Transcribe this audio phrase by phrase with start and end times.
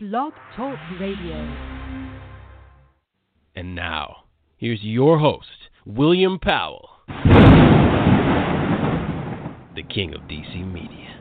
[0.00, 1.34] Blog Talk Radio.
[3.56, 4.18] And now,
[4.56, 5.48] here's your host,
[5.84, 6.88] William Powell,
[9.74, 11.20] the king of DC Media.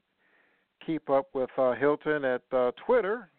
[0.85, 3.31] keep up with uh, Hilton at uh, Twitter.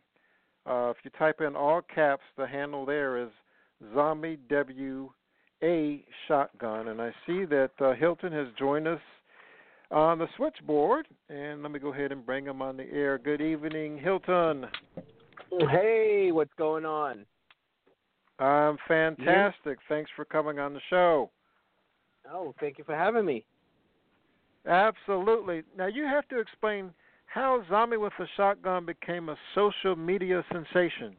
[0.68, 3.30] Uh, if you type in all caps, the handle there is
[3.94, 5.10] zombie W
[5.64, 6.90] A shotgun.
[6.90, 9.00] And I see that uh, Hilton has joined us
[9.92, 11.08] on the switchboard.
[11.30, 13.18] And let me go ahead and bring him on the air.
[13.18, 14.66] Good evening, Hilton.
[15.70, 17.26] Hey, what's going on?
[18.40, 19.80] I'm fantastic.
[19.88, 21.32] Thanks for coming on the show.
[22.32, 23.45] Oh, thank you for having me.
[24.68, 25.64] Absolutely.
[25.78, 26.92] Now you have to explain
[27.28, 31.16] how Zombie with a Shotgun became a social media sensation.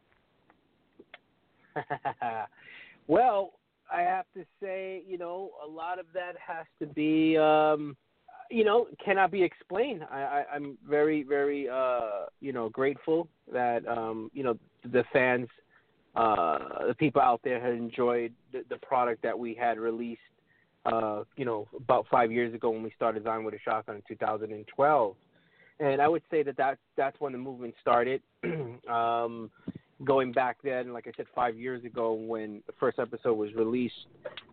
[3.07, 3.53] well,
[3.93, 7.97] I have to say, you know, a lot of that has to be, um,
[8.51, 10.05] you know, cannot be explained.
[10.11, 15.49] I, I, I'm very, very, uh, you know, grateful that, um, you know, the fans
[16.19, 20.21] uh, the people out there had enjoyed the, the product that we had released,
[20.85, 24.03] uh, you know, about five years ago when we started Zombie with a Shotgun in
[24.09, 25.15] 2012.
[25.81, 28.23] And I would say that that's, that's when the movement started.
[28.91, 29.51] um,
[30.05, 33.95] going back then, like I said, five years ago when the first episode was released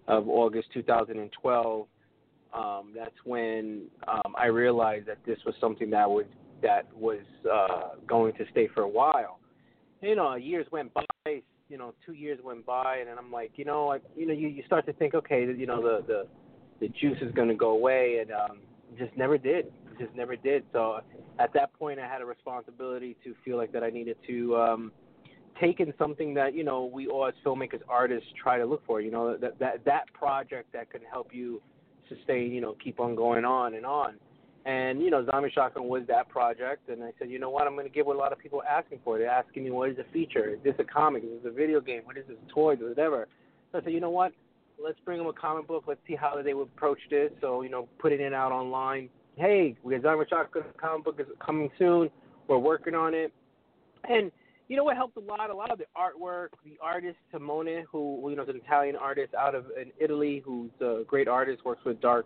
[0.08, 1.88] of August 2012,
[2.54, 6.28] um, that's when um, I realized that this was something that would
[6.62, 7.20] that was
[7.52, 9.40] uh, going to stay for a while.
[10.02, 11.04] You know, years went by,
[11.70, 14.34] you know two years went by and then I'm like you know I you know
[14.34, 16.28] you you start to think okay you know the the
[16.80, 18.60] the juice is going to go away and um
[18.98, 21.00] just never did just never did so
[21.40, 24.92] at that point I had a responsibility to feel like that I needed to um
[25.60, 29.02] take in something that you know we all as filmmakers artists try to look for
[29.02, 31.62] you know that that that project that can help you
[32.10, 34.16] sustain you know keep on going on and on
[34.66, 37.76] and you know, Zombie Shotgun was that project, and I said, you know what, I'm
[37.76, 39.20] going to give what a lot of people are asking for.
[39.20, 40.50] They're asking me, what is a feature?
[40.50, 41.24] Is this a comic?
[41.24, 42.02] Is this a video game?
[42.04, 42.38] What is this?
[42.52, 43.28] Toys whatever?
[43.72, 44.34] So I said, you know what,
[44.84, 45.84] let's bring them a comic book.
[45.88, 47.32] Let's see how they would approach this.
[47.42, 49.10] So you know, putting it out online.
[49.38, 52.10] Hey, we got Zombie Shotgun comic book is coming soon.
[52.48, 53.34] We're working on it,
[54.08, 54.32] and
[54.68, 55.50] you know what helped a lot?
[55.50, 59.34] A lot of the artwork, the artist Simone, who you know is an Italian artist
[59.34, 62.26] out of in Italy, who's a great artist, works with Dark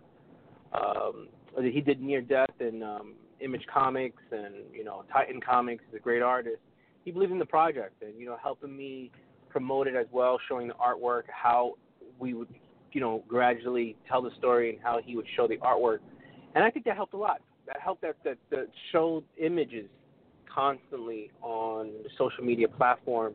[0.72, 1.28] um,
[1.60, 5.82] he did Near Death and um, Image Comics and you know Titan Comics.
[5.86, 6.58] He's a great artist.
[7.04, 9.10] He believed in the project and you know helping me
[9.48, 11.74] promote it as well, showing the artwork, how
[12.18, 12.48] we would
[12.92, 15.98] you know gradually tell the story and how he would show the artwork.
[16.54, 17.40] And I think that helped a lot.
[17.66, 19.88] That helped that that, that showed images
[20.52, 23.34] constantly on the social media platform,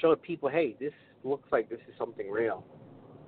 [0.00, 2.64] showed people, hey, this looks like this is something real,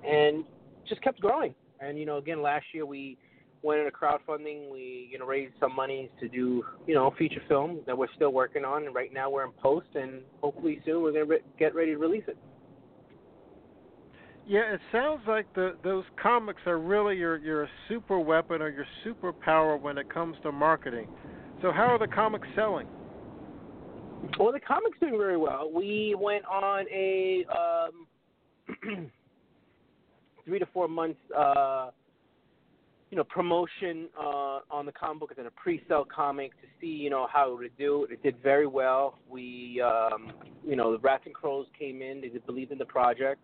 [0.05, 0.43] and
[0.87, 1.53] just kept growing.
[1.79, 3.17] And you know, again, last year we
[3.61, 4.69] went into crowdfunding.
[4.69, 8.31] We you know raised some money to do you know feature film that we're still
[8.31, 11.75] working on, and right now we're in post, and hopefully soon we're gonna re- get
[11.75, 12.37] ready to release it.
[14.49, 18.87] Yeah, it sounds like the those comics are really your your super weapon or your
[19.05, 21.07] superpower when it comes to marketing.
[21.61, 22.87] So how are the comics selling?
[24.39, 25.69] Well, the comics doing very well.
[25.71, 29.11] We went on a um,
[30.45, 31.91] three to four months uh,
[33.11, 37.11] you know, promotion uh, on the comic book as a pre-sale comic to see, you
[37.11, 38.07] know, how it would do.
[38.09, 39.19] It did very well.
[39.29, 40.31] We, um,
[40.65, 42.21] you know, the Rats and Crows came in.
[42.21, 43.41] They did believe in the project.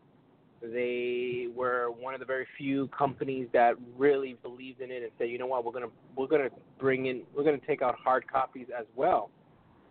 [0.74, 5.30] They were one of the very few companies that really believed in it and said,
[5.30, 8.68] you know what, we're gonna we're gonna bring in we're gonna take out hard copies
[8.78, 9.30] as well.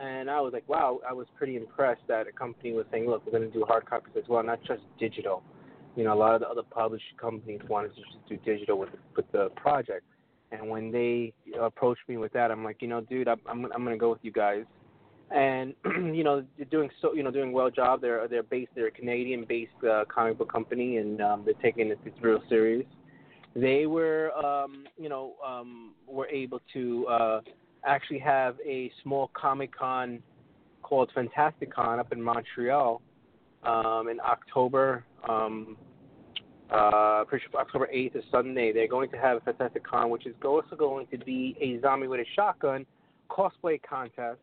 [0.01, 3.25] And I was like, wow, I was pretty impressed that a company was saying, look,
[3.27, 5.43] we're gonna do hard copies as well, not just digital.
[5.97, 8.91] you know, a lot of the other publishing companies wanted to just do digital with
[9.17, 10.05] with the project.
[10.53, 13.85] And when they approached me with that, I'm like, you know, dude, I'm I'm, I'm
[13.87, 14.65] to go with you guys.
[15.31, 15.75] And
[16.15, 18.01] you know, they're doing so, you know, doing well job.
[18.01, 21.99] They're they're based, they're a Canadian-based uh, comic book company, and um, they're taking it
[22.21, 22.87] real serious.
[23.57, 27.41] They were, um, you know, um, were able to uh,
[27.85, 30.21] actually have a small Comic Con
[30.83, 33.01] called Fantastic Con up in Montreal
[33.63, 35.05] um, in October.
[35.29, 35.77] Um,
[36.71, 37.25] uh,
[37.55, 38.73] October 8th is Sunday.
[38.73, 42.09] They're going to have a Fantastic Con, which is also going to be a zombie
[42.09, 42.87] with a shotgun
[43.31, 44.41] cosplay contest.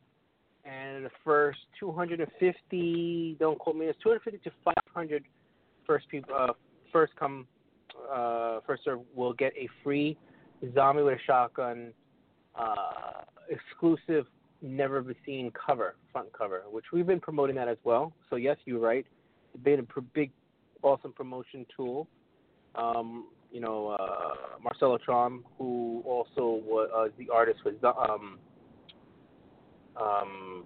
[0.64, 5.24] And the first 250, don't quote me, it's 250 to 500
[5.88, 6.54] first people, uh,
[6.92, 7.48] first come,
[8.14, 10.18] uh, first serve will get a free
[10.76, 11.94] zombie with a shotgun
[12.56, 14.26] uh, exclusive,
[14.62, 18.14] never be seen cover, front cover, which we've been promoting that as well.
[18.30, 19.06] So yes, you're right.
[19.54, 20.32] It's been a big,
[20.84, 22.08] awesome promotion tool.
[22.76, 28.40] Um, you know, uh, Marcelo Trom, who also was uh, the artist was um,
[30.00, 30.64] um,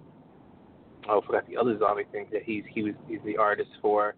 [1.08, 4.16] oh, I forgot the other zombie thing that he's he was he's the artist for,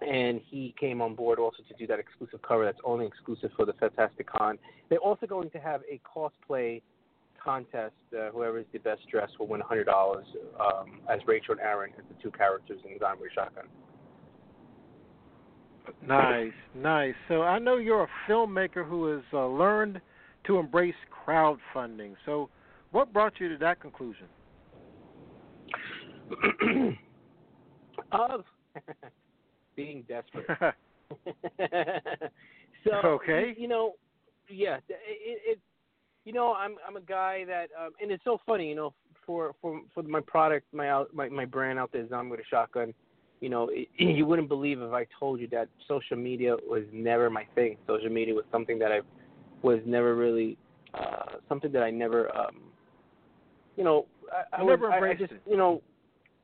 [0.00, 3.64] and he came on board also to do that exclusive cover that's only exclusive for
[3.64, 4.58] the Fantastic Con.
[4.88, 6.82] They're also going to have a cosplay
[7.42, 7.94] contest.
[8.12, 12.04] Uh, whoever is the best dressed will win $100 um, as Rachel and Aaron as
[12.08, 13.64] the two characters in Zombie Shotgun.
[16.06, 17.14] Nice, nice.
[17.28, 20.00] So I know you're a filmmaker who has uh, learned
[20.46, 20.94] to embrace
[21.26, 22.14] crowdfunding.
[22.24, 22.48] So,
[22.96, 24.26] what brought you to that conclusion?
[28.12, 28.42] of
[29.76, 30.46] being desperate.
[32.84, 33.54] so, okay.
[33.58, 33.92] You know,
[34.48, 34.96] yeah, it,
[35.46, 35.58] it
[36.24, 38.94] you know, I'm I'm a guy that, um, and it's so funny, you know,
[39.26, 42.44] for for for my product, my out my my brand out there, Zombie with a
[42.48, 42.94] Shotgun.
[43.40, 47.28] You know, it, you wouldn't believe if I told you that social media was never
[47.28, 47.76] my thing.
[47.86, 49.00] Social media was something that I
[49.60, 50.56] was never really
[50.94, 52.65] uh, something that I never, um,
[53.76, 55.42] you know, I, I never embraced I, I it.
[55.48, 55.82] you know,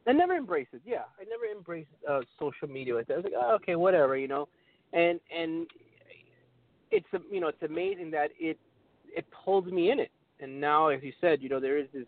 [0.06, 0.82] I never embraced it.
[0.84, 3.14] Yeah, I never embraced uh, social media like that.
[3.14, 4.48] I was like, oh, okay, whatever, you know,
[4.92, 5.66] and and
[6.90, 8.58] it's you know it's amazing that it
[9.14, 10.10] it pulled me in it.
[10.40, 12.06] And now, as you said, you know, there is this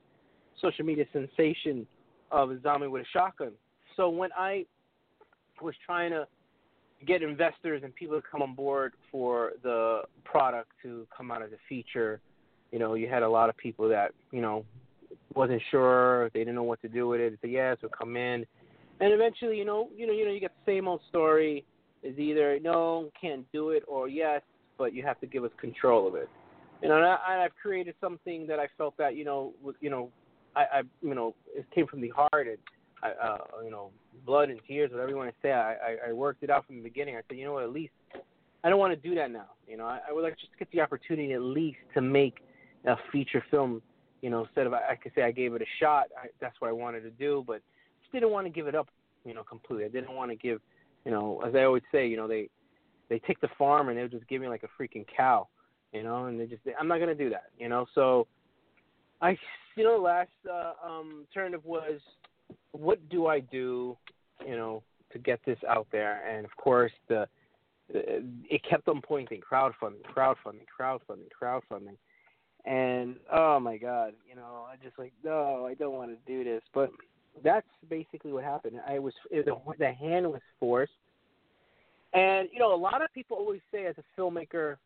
[0.61, 1.87] social media sensation
[2.31, 3.53] of a zombie with a shotgun.
[3.97, 4.67] So when I
[5.62, 6.26] was trying to
[7.06, 11.53] get investors and people to come on board for the product to come out as
[11.53, 12.21] a feature,
[12.73, 14.65] you know, you had a lot of people that, you know,
[15.35, 17.39] wasn't sure, they didn't know what to do with it.
[17.43, 18.47] They said yes, we'll come in.
[19.01, 21.65] And eventually, you know, you know, you know, you get the same old story
[22.03, 24.43] is either no, can't do it or yes,
[24.79, 26.29] but you have to give us control of it
[26.85, 29.89] you know, and, I, I've created something that I felt that you know, with, you
[29.89, 30.11] know,
[30.55, 32.59] I, I, you know, it came from the heart and,
[33.03, 33.91] I, uh, you know,
[34.27, 35.51] blood and tears, whatever you want to say.
[35.51, 37.17] I, I, I worked it out from the beginning.
[37.17, 37.93] I said, you know what, at least
[38.63, 39.47] I don't want to do that now.
[39.67, 42.37] You know, I, I would like just get the opportunity at least to make
[42.87, 43.81] a feature film.
[44.25, 46.06] You know, instead of I could say I gave it a shot.
[46.19, 47.61] I, that's what I wanted to do, but
[48.00, 48.88] just didn't want to give it up.
[49.25, 49.85] You know, completely.
[49.85, 50.61] I didn't want to give.
[51.05, 52.49] You know, as I always say, you know, they
[53.11, 55.49] they take the farm and they'll just give me like a freaking cow
[55.94, 57.87] you know, and they just I'm not gonna do that, you know.
[57.94, 58.26] So
[59.23, 59.38] I,
[59.76, 62.00] you know, last uh, um, alternative was
[62.73, 63.97] what do I do,
[64.44, 64.82] you know,
[65.12, 67.26] to get this out there, and of course the
[67.91, 71.97] it kept on pointing crowdfunding, crowdfunding, crowdfunding, crowdfunding,
[72.64, 76.44] and oh my god, you know, I just like no, I don't want to do
[76.44, 76.90] this, but
[77.42, 78.80] that's basically what happened.
[78.88, 79.47] I was it,
[79.78, 80.92] the hand was forced,
[82.12, 84.76] and you know, a lot of people always say as a filmmaker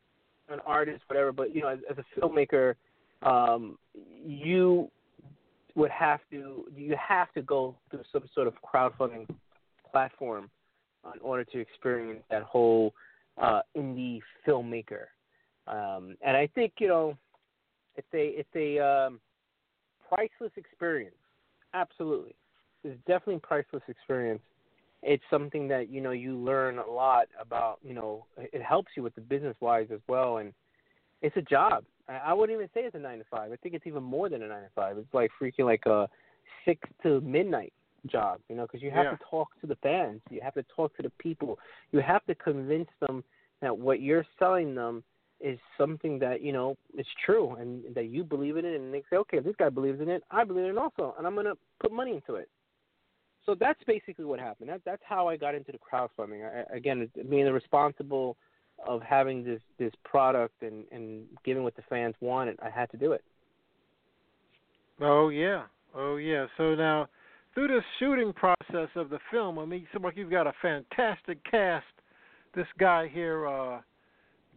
[0.48, 1.32] an artist, whatever.
[1.32, 2.74] But you know, as, as a filmmaker,
[3.22, 3.78] um,
[4.24, 4.90] you
[5.74, 9.28] would have to you have to go through some sort of crowdfunding
[9.90, 10.50] platform
[11.14, 12.92] in order to experience that whole
[13.40, 15.04] uh, indie filmmaker.
[15.66, 17.16] Um, and I think you know,
[17.98, 19.20] it's a it's a um,
[20.08, 21.14] priceless experience.
[21.74, 22.34] Absolutely,
[22.82, 24.40] it's definitely a priceless experience
[25.02, 27.78] it's something that you know you learn a lot about.
[27.82, 30.52] You know, it helps you with the business wise as well, and
[31.22, 31.84] it's a job.
[32.08, 33.52] I I wouldn't even say it's a nine to five.
[33.52, 34.98] I think it's even more than a nine to five.
[34.98, 36.08] It's like freaking like a
[36.64, 37.72] six to midnight
[38.10, 38.40] job.
[38.48, 39.10] You know, because you have yeah.
[39.12, 41.58] to talk to the fans, you have to talk to the people,
[41.92, 43.22] you have to convince them
[43.60, 45.02] that what you're selling them
[45.40, 49.02] is something that you know is true and that you believe in it, and they
[49.10, 51.54] say, okay, this guy believes in it, I believe in it also, and I'm gonna
[51.80, 52.48] put money into it
[53.48, 54.68] so that's basically what happened.
[54.68, 56.44] That, that's how I got into the crowdfunding.
[56.44, 58.36] I, again, being the responsible
[58.86, 62.98] of having this this product and and giving what the fans wanted, I had to
[62.98, 63.24] do it.
[65.00, 65.62] Oh yeah,
[65.94, 66.44] oh yeah.
[66.58, 67.08] So now,
[67.54, 69.58] through the shooting process of the film.
[69.58, 71.86] I mean, like you've got a fantastic cast.
[72.54, 73.80] This guy here, uh,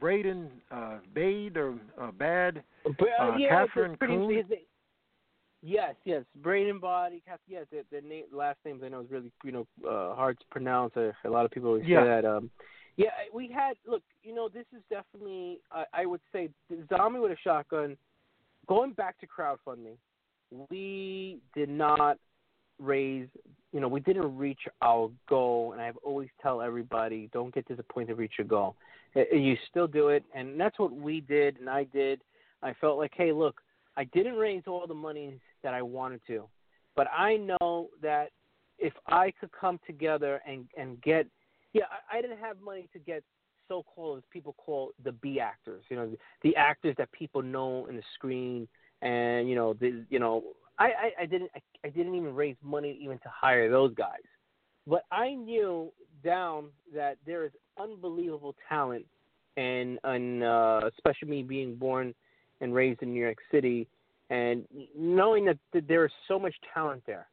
[0.01, 4.36] Braden uh, Bade or uh, Bad, uh, uh, yeah, Catherine it's pretty, Kuhn?
[4.36, 4.60] his name-
[5.63, 7.22] Yes, yes, Braden Body.
[7.48, 10.46] Yes, the, the name, last names I know is really you know uh, hard to
[10.50, 10.98] pronounce.
[10.98, 12.01] Uh, a lot of people always Yeah.
[12.01, 12.25] say that.
[12.25, 12.50] Um,
[12.98, 14.01] yeah, we had look.
[14.24, 16.50] You know, this is definitely I, I would say
[16.89, 17.96] Zombie with a Shotgun.
[18.67, 19.98] Going back to crowdfunding,
[20.72, 22.17] we did not
[22.81, 23.27] raise.
[23.71, 28.17] You know, we didn't reach our goal, and I've always tell everybody, don't get disappointed.
[28.17, 28.75] Reach your goal.
[29.15, 32.21] You still do it, and that's what we did, and I did.
[32.63, 33.61] I felt like, hey, look,
[33.97, 36.47] I didn't raise all the money that I wanted to,
[36.95, 38.29] but I know that
[38.77, 41.27] if I could come together and and get,
[41.73, 43.23] yeah, I, I didn't have money to get
[43.67, 47.85] so-called as people call the B actors, you know, the, the actors that people know
[47.88, 48.67] in the screen,
[49.01, 50.43] and you know, the you know,
[50.81, 54.21] I I, I didn't I, I didn't even raise money even to hire those guys,
[54.88, 55.91] but I knew
[56.23, 59.05] down that there is unbelievable talent,
[59.57, 62.13] and and uh, especially me being born
[62.61, 63.88] and raised in New York City,
[64.29, 64.65] and
[64.97, 67.27] knowing that, that there is so much talent there.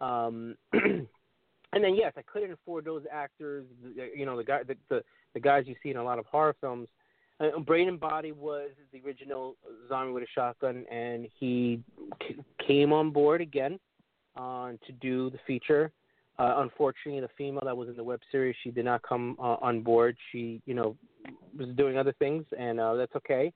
[0.00, 1.06] Um, and
[1.72, 3.66] then yes, I couldn't afford those actors.
[4.14, 5.02] You know, the guy, the, the
[5.34, 6.88] the guys you see in a lot of horror films.
[7.40, 9.56] Uh, Braden Body was the original
[9.88, 11.82] zombie with a shotgun, and he
[12.22, 12.36] c-
[12.66, 13.78] came on board again
[14.36, 15.90] uh, to do the feature.
[16.38, 19.56] Uh, unfortunately, the female that was in the web series, she did not come uh,
[19.60, 20.16] on board.
[20.30, 20.96] She, you know,
[21.56, 23.52] was doing other things, and uh, that's okay.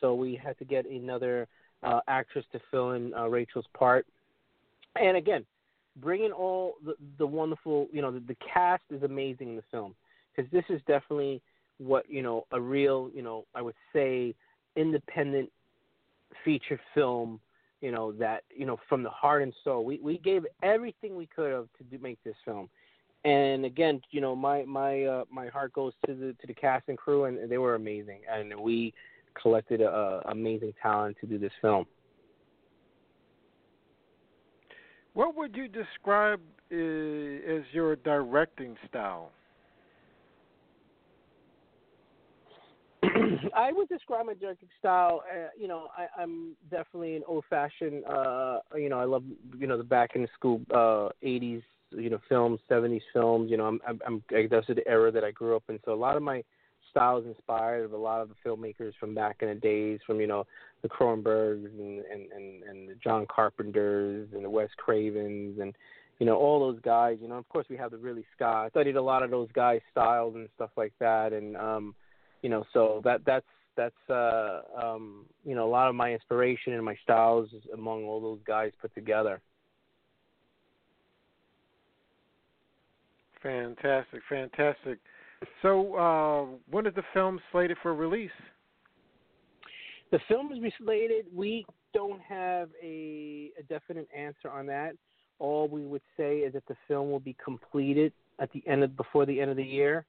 [0.00, 1.48] So we had to get another
[1.82, 4.06] uh, actress to fill in uh, Rachel's part.
[4.96, 5.44] And again,
[5.96, 9.94] bringing all the, the wonderful, you know, the, the cast is amazing in the film
[10.34, 11.42] because this is definitely
[11.78, 14.34] what you know a real, you know, I would say
[14.76, 15.50] independent
[16.44, 17.40] feature film.
[17.80, 19.84] You know that you know from the heart and soul.
[19.84, 22.68] We we gave everything we could have to do, make this film.
[23.24, 26.88] And again, you know, my my uh, my heart goes to the to the cast
[26.88, 28.20] and crew, and they were amazing.
[28.30, 28.94] And we
[29.40, 31.86] collected a, a amazing talent to do this film.
[35.14, 39.30] What would you describe uh, as your directing style?
[43.56, 45.22] I would describe my directing style.
[45.30, 48.04] Uh, you know, I, I'm definitely an old-fashioned.
[48.04, 49.24] Uh, you know, I love
[49.58, 53.50] you know the back in the school uh, '80s, you know, films, '70s films.
[53.50, 55.78] You know, I'm, I'm, I'm that's the era that I grew up in.
[55.84, 56.42] So a lot of my
[56.90, 60.20] style is inspired of a lot of the filmmakers from back in the days, from
[60.20, 60.44] you know
[60.82, 65.74] the Cronenbergs and and and, and the John Carpenters and the Wes Cravens and
[66.18, 67.18] you know all those guys.
[67.20, 68.66] You know, of course we have the Ridley Scott.
[68.66, 71.94] I studied a lot of those guys' styles and stuff like that, and um,
[72.42, 76.72] you know, so that that's that's uh, um, you know a lot of my inspiration
[76.72, 79.40] and my styles is among all those guys put together.
[83.42, 84.98] Fantastic, fantastic.
[85.62, 88.30] So, uh, when is the film slated for release?
[90.10, 91.26] The film is slated.
[91.32, 91.64] We
[91.94, 94.94] don't have a, a definite answer on that.
[95.38, 98.96] All we would say is that the film will be completed at the end of
[98.96, 100.04] before the end of the year,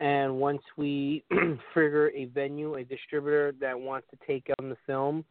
[0.00, 1.24] and once we
[1.74, 5.24] figure a venue, a distributor that wants to take on the film,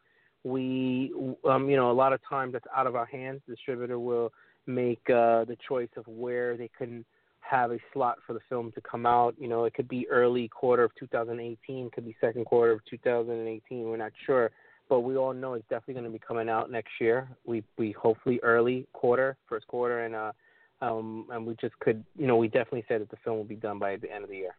[0.44, 1.14] we,
[1.50, 3.42] um, you know, a lot of times that's out of our hands.
[3.48, 4.32] The distributor will
[4.66, 7.06] make uh, the choice of where they can
[7.40, 9.36] have a slot for the film to come out.
[9.40, 13.84] You know, it could be early quarter of 2018, could be second quarter of 2018.
[13.86, 14.52] We're not sure,
[14.90, 17.30] but we all know it's definitely going to be coming out next year.
[17.46, 20.32] We we hopefully early quarter, first quarter, and uh,
[20.82, 23.56] um, and we just could, you know, we definitely said that the film will be
[23.56, 24.56] done by the end of the year.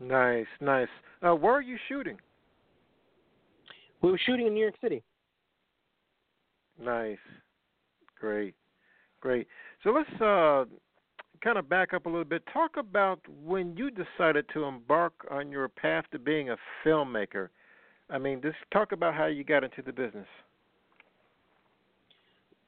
[0.00, 0.88] Nice, nice.
[1.22, 2.18] Uh, where are you shooting?
[4.02, 5.02] We were shooting in New York City.
[6.82, 7.18] Nice,
[8.20, 8.54] great,
[9.20, 9.46] great.
[9.82, 10.64] So let's uh,
[11.42, 12.42] kind of back up a little bit.
[12.52, 17.48] Talk about when you decided to embark on your path to being a filmmaker.
[18.10, 20.28] I mean, just talk about how you got into the business.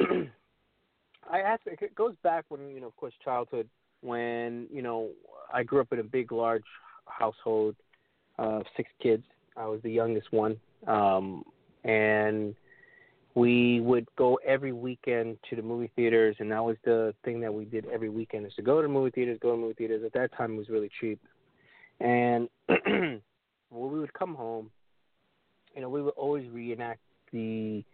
[1.31, 1.63] I ask.
[1.67, 3.69] It goes back when you know, of course, childhood.
[4.01, 5.11] When you know,
[5.53, 6.65] I grew up in a big, large
[7.07, 7.77] household
[8.39, 9.25] of six kids.
[9.57, 10.57] I was the youngest one,
[10.87, 11.45] um,
[11.85, 12.55] and
[13.35, 17.53] we would go every weekend to the movie theaters, and that was the thing that
[17.53, 19.75] we did every weekend is to go to the movie theaters, go to the movie
[19.75, 20.03] theaters.
[20.05, 21.21] At that time, it was really cheap,
[22.01, 23.21] and when
[23.71, 24.71] we would come home,
[25.75, 27.01] you know, we would always reenact
[27.33, 27.85] the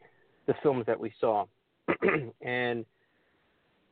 [0.47, 1.47] the films that we saw,
[2.43, 2.85] and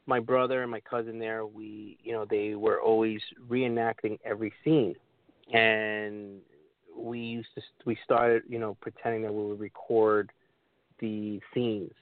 [0.07, 4.95] my brother and my cousin there, we, you know, they were always reenacting every scene,
[5.53, 6.41] and
[6.97, 10.31] we used to we started, you know, pretending that we would record
[10.99, 11.93] the scenes,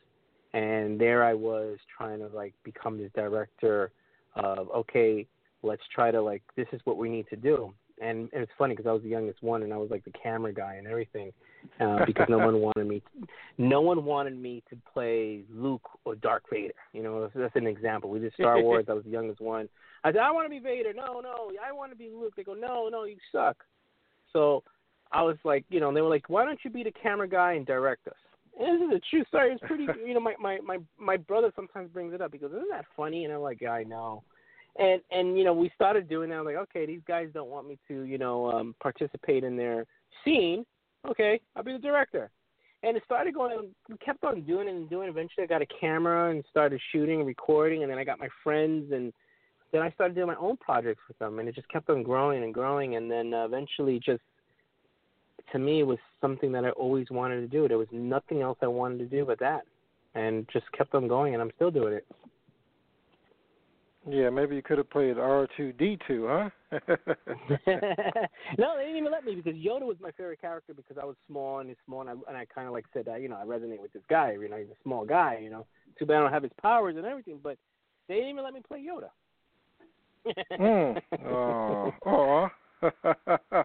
[0.53, 3.93] and there I was trying to like become this director
[4.35, 5.27] of okay,
[5.63, 7.73] let's try to like this is what we need to do.
[8.01, 10.13] And, and it's funny because I was the youngest one, and I was like the
[10.13, 11.33] camera guy and everything,
[11.81, 13.01] uh, because no one wanted me.
[13.01, 13.27] To,
[13.59, 16.73] no one wanted me to play Luke or Darth Vader.
[16.95, 18.09] You know, that's an example.
[18.09, 18.87] We did Star Wars.
[18.89, 19.69] I was the youngest one.
[20.03, 20.95] I said, I want to be Vader.
[20.95, 22.33] No, no, I want to be Luke.
[22.37, 23.59] They go, no, no, you suck.
[24.33, 24.63] So
[25.13, 27.53] I was like, you know, they were like, why don't you be the camera guy
[27.53, 28.15] and direct us?
[28.59, 29.53] And this is a true story.
[29.53, 32.33] It's pretty, you know, my my my my brother sometimes brings it up.
[32.33, 33.25] He goes, isn't that funny?
[33.25, 34.23] And I'm like, yeah, I know.
[34.79, 36.37] And and you know, we started doing that.
[36.37, 39.85] I'm like, okay, these guys don't want me to, you know, um, participate in their
[40.25, 40.65] scene.
[41.09, 42.31] Okay, I'll be the director.
[42.83, 43.71] And it started going.
[43.89, 45.09] We kept on doing it and doing.
[45.09, 45.11] It.
[45.11, 47.83] Eventually, I got a camera and started shooting and recording.
[47.83, 49.13] And then I got my friends and
[49.73, 52.43] then I started doing my own projects with them, and it just kept on growing
[52.43, 52.97] and growing.
[52.97, 54.23] And then uh, eventually, just
[55.53, 57.69] to me, it was something that I always wanted to do.
[57.69, 59.63] There was nothing else I wanted to do but that,
[60.15, 62.07] and just kept on going, and I'm still doing it.
[64.09, 66.49] Yeah, maybe you could have played R two D two, huh?
[66.73, 66.81] no,
[67.67, 71.59] they didn't even let me because Yoda was my favorite character because I was small
[71.59, 73.45] and he's small, and I, and I kind of like said that you know I
[73.45, 74.33] resonate with this guy.
[74.33, 75.39] You know, he's a small guy.
[75.43, 75.67] You know,
[75.99, 77.59] too bad I don't have his powers and everything, but
[78.09, 79.11] they didn't even let me play Yoda
[80.59, 81.01] mm.
[81.27, 81.93] Oh.
[82.07, 82.49] oh.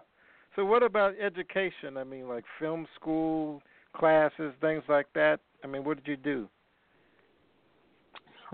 [0.56, 1.96] so what about education?
[1.96, 3.62] I mean, like film school
[3.94, 5.40] classes, things like that.
[5.64, 6.48] I mean, what did you do?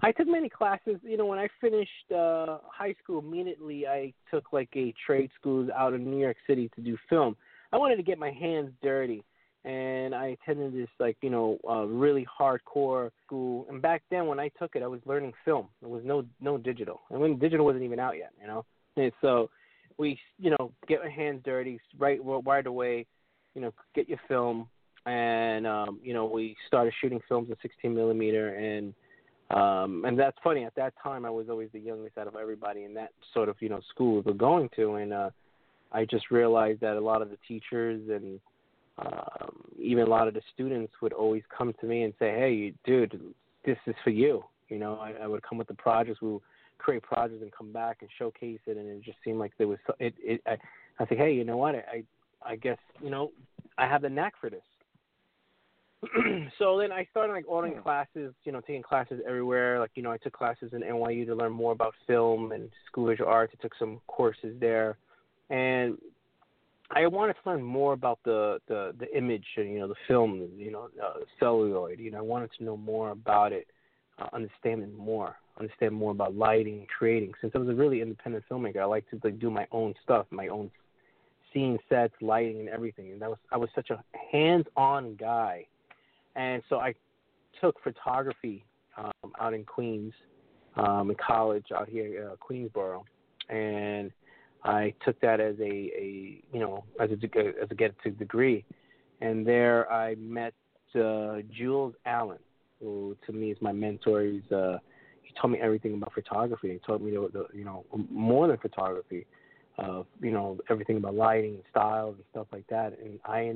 [0.02, 0.96] I took many classes.
[1.02, 5.68] You know, when I finished uh high school, immediately I took like a trade school
[5.76, 7.36] out in New York City to do film.
[7.72, 9.24] I wanted to get my hands dirty
[9.64, 13.66] and I attended this like you know uh, really hardcore school.
[13.68, 15.68] And back then, when I took it, I was learning film.
[15.80, 18.64] There was no no digital, and when digital wasn't even out yet, you know.
[18.96, 19.50] And so
[19.98, 23.06] we you know get our hands dirty right right away,
[23.54, 24.68] you know, get your film,
[25.06, 28.94] and um, you know we started shooting films in 16 millimeter, and
[29.52, 30.64] um, and that's funny.
[30.64, 33.56] At that time, I was always the youngest out of everybody in that sort of
[33.60, 35.30] you know school we were going to, and uh,
[35.92, 38.40] I just realized that a lot of the teachers and
[38.98, 42.74] um, even a lot of the students would always come to me and say, "Hey,
[42.84, 43.20] dude,
[43.64, 46.22] this is for you." You know, I, I would come with the projects.
[46.22, 46.42] We would
[46.78, 49.78] create projects and come back and showcase it, and it just seemed like there was.
[49.98, 50.14] It.
[50.18, 50.56] it I,
[50.98, 51.74] I think, hey, you know what?
[51.74, 52.04] I,
[52.44, 53.32] I guess you know,
[53.78, 54.62] I have the knack for this.
[56.58, 57.82] so then I started like ordering hmm.
[57.82, 59.78] classes, you know, taking classes everywhere.
[59.78, 63.04] Like you know, I took classes in NYU to learn more about film and School
[63.04, 63.52] of Visual Arts.
[63.58, 64.96] I took some courses there,
[65.50, 65.98] and
[66.90, 70.48] I wanted to learn more about the the the image and you know the film,
[70.56, 71.98] you know, uh, celluloid.
[71.98, 73.66] You know, I wanted to know more about it,
[74.18, 77.32] uh, understand more, understand more about lighting and creating.
[77.40, 80.26] Since I was a really independent filmmaker, I like to like do my own stuff,
[80.30, 80.70] my own
[81.52, 83.12] scene sets, lighting, and everything.
[83.12, 85.66] And that was I was such a hands-on guy,
[86.36, 86.94] and so I
[87.60, 88.64] took photography
[88.96, 90.12] um, out in Queens,
[90.76, 93.02] um, in college out here, uh, Queensboro,
[93.48, 94.10] and
[94.64, 98.64] I took that as a, a you know as a as a get to degree,
[99.20, 100.54] and there I met
[100.94, 102.38] uh, Jules Allen,
[102.80, 104.22] who to me is my mentor.
[104.22, 104.78] He's uh,
[105.22, 106.72] he taught me everything about photography.
[106.72, 109.26] He taught me the, the you know more than photography,
[109.78, 112.98] uh, you know everything about lighting and styles and stuff like that.
[113.02, 113.54] And I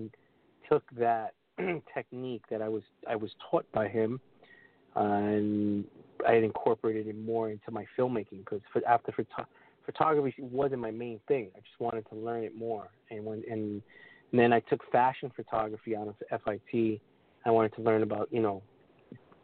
[0.70, 1.34] took that
[1.94, 4.20] technique that I was I was taught by him,
[4.94, 5.84] and
[6.26, 9.52] I had incorporated it more into my filmmaking because after photography
[9.86, 11.48] photography wasn't my main thing.
[11.56, 12.88] I just wanted to learn it more.
[13.10, 13.82] And when and,
[14.32, 17.00] and then I took fashion photography out of FIT.
[17.44, 18.62] I wanted to learn about you know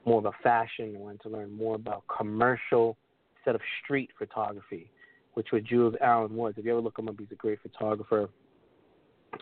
[0.04, 0.94] more about fashion.
[0.96, 2.96] I wanted to learn more about commercial
[3.36, 4.90] instead of street photography,
[5.34, 6.54] which what Jules Allen was.
[6.56, 8.28] If you ever look him up, he's a great photographer.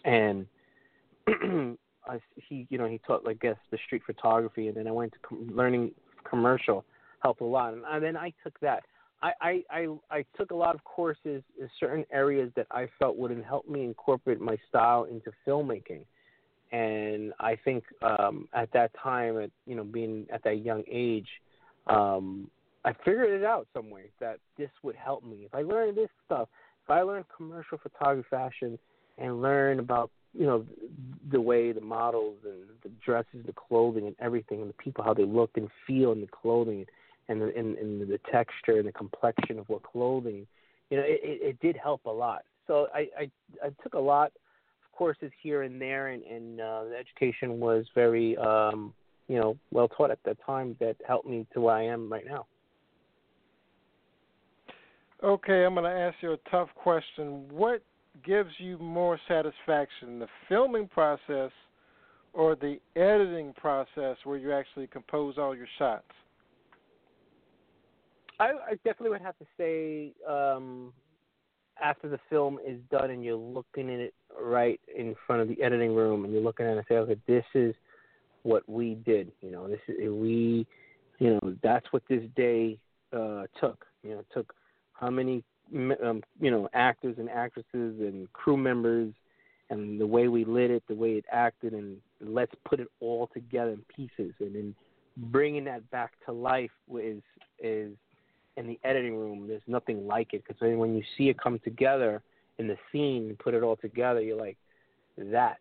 [0.04, 0.46] And
[2.06, 5.12] I, he, you know, he taught, I guess, the street photography, and then I went
[5.12, 5.92] to com- learning
[6.28, 6.84] commercial
[7.20, 7.74] helped a lot.
[7.74, 8.84] And, and then I took that.
[9.22, 13.30] I, I, I, took a lot of courses in certain areas that I felt would
[13.46, 16.04] help me incorporate my style into filmmaking.
[16.72, 21.28] And I think um, at that time, at you know, being at that young age,
[21.86, 22.50] um,
[22.84, 25.40] I figured it out some way that this would help me.
[25.44, 26.48] If I learned this stuff,
[26.84, 28.78] if I learned commercial photography, fashion,
[29.18, 30.64] and learn about you know
[31.30, 35.14] the way the models and the dresses, the clothing, and everything, and the people how
[35.14, 36.86] they look and feel in the clothing
[37.28, 40.46] and the, and, and the texture and the complexion of what clothing,
[40.90, 42.42] you know, it, it, did help a lot.
[42.66, 43.30] So I, I
[43.64, 47.86] I took a lot of courses here and there, and, and uh, the education was
[47.94, 48.92] very um,
[49.28, 52.26] you know well taught at that time that helped me to where I am right
[52.26, 52.46] now.
[55.22, 57.46] Okay, I'm going to ask you a tough question.
[57.50, 57.82] What
[58.24, 61.50] gives you more satisfaction, the filming process
[62.32, 66.04] or the editing process where you actually compose all your shots?
[68.38, 70.92] I, I definitely would have to say um,
[71.82, 75.60] after the film is done and you're looking at it right in front of the
[75.62, 77.74] editing room and you're looking at it and say, okay, this is
[78.42, 79.30] what we did.
[79.42, 80.66] You know, this is we,
[81.18, 82.78] you know, that's what this day
[83.12, 83.84] uh, took.
[84.02, 84.54] You know, took
[84.94, 87.64] how many, um, you know, actors and actresses
[88.00, 89.12] and crew members
[89.70, 93.28] and the way we lit it, the way it acted, and let's put it all
[93.32, 94.34] together in pieces.
[94.40, 94.74] And then
[95.16, 97.22] bringing that back to life is
[97.62, 97.92] is
[98.56, 99.46] in the editing room.
[99.46, 102.22] There's nothing like it because when you see it come together
[102.58, 104.56] in the scene and put it all together, you're like,
[105.16, 105.58] that's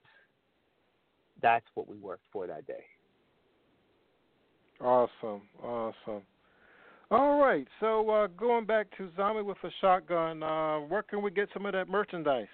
[1.42, 2.84] that's what we worked for that day.
[4.82, 6.24] Awesome, awesome.
[7.12, 11.32] All right, so uh, going back to Zombie with a Shotgun, uh, where can we
[11.32, 12.46] get some of that merchandise?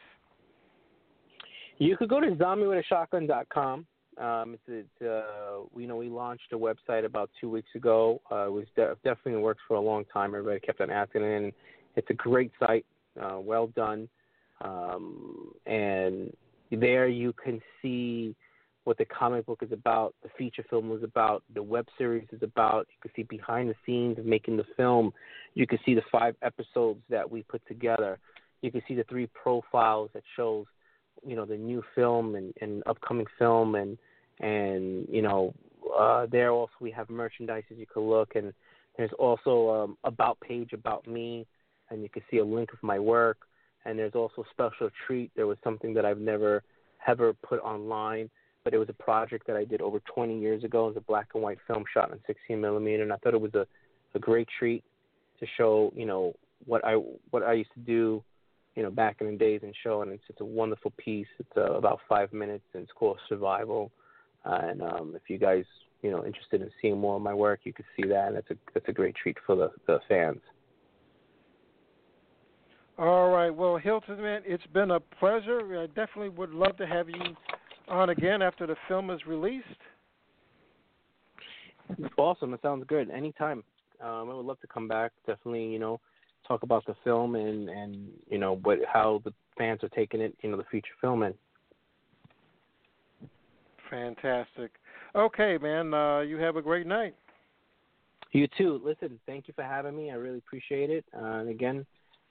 [1.78, 3.86] You could go to zombiewithashotgun.com.
[4.18, 8.22] Um, it's, it's uh, you know we launched a website about two weeks ago.
[8.32, 10.30] Uh, it was de- definitely works for a long time.
[10.34, 11.52] Everybody kept on asking, and
[11.98, 12.86] it's a great site,
[13.22, 14.08] uh, well done,
[14.62, 16.32] um, and
[16.72, 18.34] there you can see
[18.86, 22.41] what the comic book is about, the feature film was about, the web series is
[22.43, 22.88] about.
[22.91, 25.12] You can see behind the scenes of making the film.
[25.56, 28.19] You can see the five episodes that we put together.
[28.62, 30.67] You can see the three profiles that shows,
[31.26, 33.98] you know, the new film and, and upcoming film and
[34.39, 35.54] and you know,
[35.98, 38.54] uh, there also we have merchandise as you can look and
[38.98, 41.48] there's also um, about page about me
[41.89, 43.38] and you can see a link of my work
[43.86, 45.32] and there's also special treat.
[45.36, 46.62] There was something that I've never
[47.08, 48.30] ever put online
[48.65, 50.86] but it was a project that I did over 20 years ago.
[50.86, 53.39] It was a black and white film shot in 16 millimeter, and I thought it
[53.39, 53.65] was a,
[54.15, 54.84] a great treat
[55.39, 56.34] to show, you know,
[56.65, 56.95] what I
[57.30, 58.23] what I used to do,
[58.75, 61.28] you know, back in the days and show, and it's it's a wonderful piece.
[61.39, 63.91] It's uh, about five minutes, and it's called Survival.
[64.43, 65.65] Uh, and um, if you guys,
[66.01, 68.49] you know, interested in seeing more of my work, you can see that, and that's
[68.49, 70.41] a that's a great treat for the the fans.
[72.97, 73.49] All right.
[73.49, 75.82] Well, Hilton, man, it's been a pleasure.
[75.82, 77.36] I definitely would love to have you
[77.88, 79.65] on again after the film is released?
[82.17, 82.54] Awesome.
[82.54, 83.10] It sounds good.
[83.12, 83.63] Anytime.
[84.02, 85.12] Um, I would love to come back.
[85.26, 86.00] Definitely, you know,
[86.48, 90.36] talk about the film and and you know what how the fans are taking it.
[90.41, 91.34] You know, the future filming.
[93.89, 94.71] Fantastic.
[95.15, 95.93] Okay, man.
[95.93, 97.15] Uh, you have a great night.
[98.32, 98.82] You too.
[98.84, 100.12] Listen, thank you for having me.
[100.12, 101.06] I really appreciate it.
[101.15, 101.86] Uh, and again,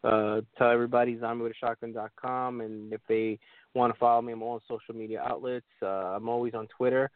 [0.04, 3.38] uh, tell everybody zombiewithashotgun.com, and if they
[3.74, 5.66] want to follow me, I'm on social media outlets.
[5.82, 7.10] Uh, I'm always on Twitter,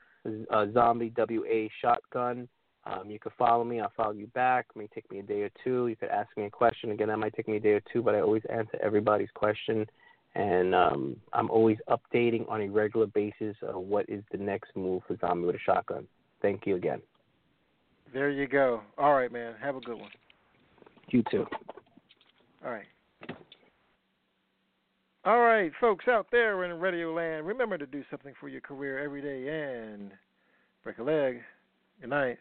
[0.51, 2.49] uh, zombie WA shotgun.
[2.85, 3.81] Um, you can follow me.
[3.81, 4.67] I'll follow you back.
[4.75, 5.89] It may take me a day or two.
[5.89, 6.91] You could ask me a question.
[6.91, 9.87] Again, that might take me a day or two, but I always answer everybody's question.
[10.35, 15.03] And um, I'm always updating on a regular basis of what is the next move
[15.07, 16.07] for Zombie with a Shotgun.
[16.41, 17.03] Thank you again.
[18.13, 18.81] There you go.
[18.97, 19.55] All right, man.
[19.61, 20.11] Have a good one.
[21.11, 21.47] You too.
[22.65, 22.87] All right.
[25.25, 28.99] All right, folks out there in Radio Land, remember to do something for your career
[28.99, 29.49] every day
[29.93, 30.11] and
[30.83, 31.41] break a leg.
[32.01, 32.39] Good night.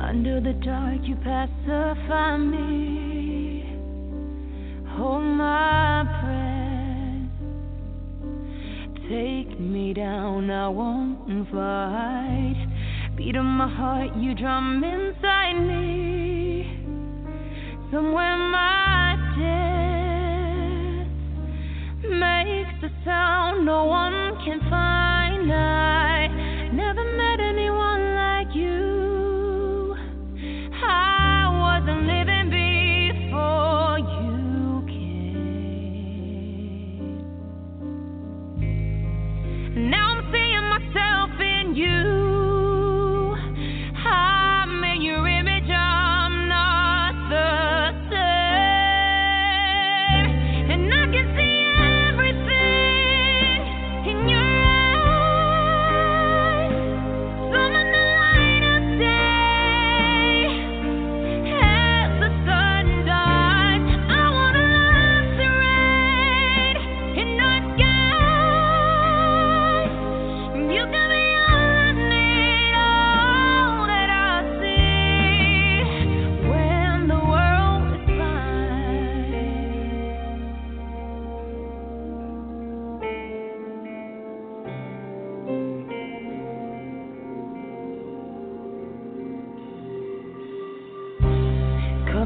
[0.00, 3.64] Under the dark, you pacify me.
[4.96, 6.04] Hold my
[9.08, 12.56] take me down, I won't fight.
[13.16, 16.66] Beat of my heart, you drum inside me.
[17.92, 21.08] Somewhere my death
[22.10, 25.52] makes a sound no one can find.
[25.52, 26.13] I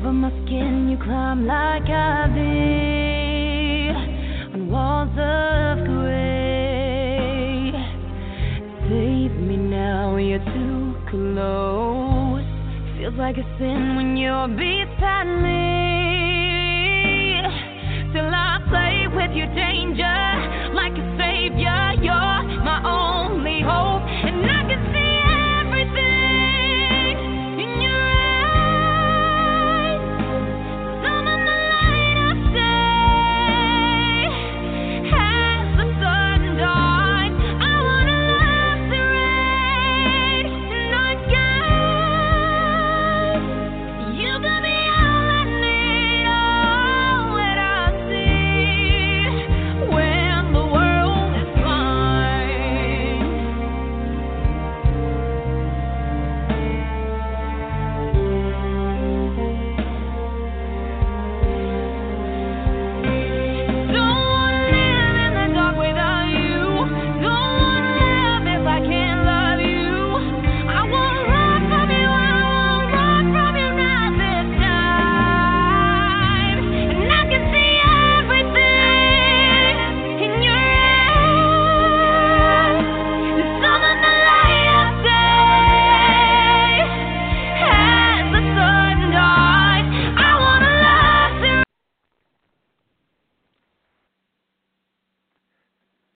[0.08, 2.40] over my skin, you climb like ivy
[4.54, 7.72] on walls of gray.
[8.88, 12.44] Save me now, you're too close.
[12.96, 15.68] Feels like a sin when you're beside me.
[18.10, 21.92] Still I play with your danger like a savior.
[22.02, 23.97] You're my only hope.